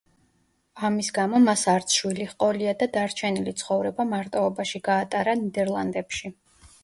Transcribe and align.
ამის 0.87 1.09
გამო 1.17 1.41
მას 1.43 1.65
არც 1.73 1.97
შვილი 1.97 2.25
ჰყოლია 2.31 2.73
და 2.79 2.87
დარჩენილი 2.97 3.53
ცხოვრება 3.63 4.07
მარტოობაში 4.15 4.83
გაატარა 4.91 5.39
ნიდერლანდებში. 5.45 6.33